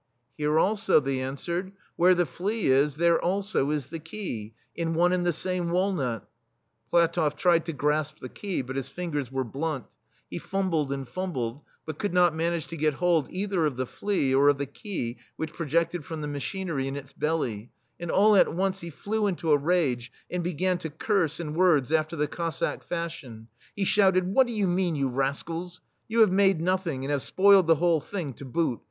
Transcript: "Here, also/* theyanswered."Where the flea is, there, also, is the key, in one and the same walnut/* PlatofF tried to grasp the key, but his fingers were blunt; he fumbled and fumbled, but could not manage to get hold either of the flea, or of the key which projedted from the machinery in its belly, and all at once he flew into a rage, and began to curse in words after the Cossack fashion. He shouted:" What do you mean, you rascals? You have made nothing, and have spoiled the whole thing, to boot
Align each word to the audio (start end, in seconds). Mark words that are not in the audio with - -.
"Here, 0.35 0.57
also/* 0.57 0.99
theyanswered."Where 0.99 2.15
the 2.15 2.25
flea 2.25 2.65
is, 2.71 2.95
there, 2.95 3.23
also, 3.23 3.69
is 3.69 3.89
the 3.89 3.99
key, 3.99 4.55
in 4.73 4.95
one 4.95 5.13
and 5.13 5.23
the 5.23 5.31
same 5.31 5.69
walnut/* 5.69 6.25
PlatofF 6.91 7.35
tried 7.37 7.65
to 7.67 7.73
grasp 7.73 8.17
the 8.17 8.27
key, 8.27 8.63
but 8.63 8.77
his 8.77 8.87
fingers 8.87 9.31
were 9.31 9.43
blunt; 9.43 9.85
he 10.27 10.39
fumbled 10.39 10.91
and 10.91 11.07
fumbled, 11.07 11.61
but 11.85 11.99
could 11.99 12.15
not 12.15 12.33
manage 12.33 12.65
to 12.69 12.77
get 12.77 12.95
hold 12.95 13.27
either 13.29 13.67
of 13.67 13.77
the 13.77 13.85
flea, 13.85 14.33
or 14.33 14.49
of 14.49 14.57
the 14.57 14.65
key 14.65 15.17
which 15.35 15.53
projedted 15.53 16.03
from 16.03 16.21
the 16.21 16.27
machinery 16.27 16.87
in 16.87 16.95
its 16.95 17.13
belly, 17.13 17.69
and 17.99 18.09
all 18.09 18.35
at 18.35 18.51
once 18.51 18.81
he 18.81 18.89
flew 18.89 19.27
into 19.27 19.51
a 19.51 19.55
rage, 19.59 20.11
and 20.31 20.43
began 20.43 20.79
to 20.79 20.89
curse 20.89 21.39
in 21.39 21.53
words 21.53 21.91
after 21.91 22.15
the 22.15 22.27
Cossack 22.27 22.83
fashion. 22.83 23.47
He 23.75 23.85
shouted:" 23.85 24.27
What 24.33 24.47
do 24.47 24.53
you 24.53 24.65
mean, 24.65 24.95
you 24.95 25.09
rascals? 25.09 25.79
You 26.07 26.21
have 26.21 26.31
made 26.31 26.59
nothing, 26.59 27.03
and 27.05 27.11
have 27.11 27.21
spoiled 27.21 27.67
the 27.67 27.75
whole 27.75 27.99
thing, 28.01 28.33
to 28.33 28.45
boot 28.45 28.79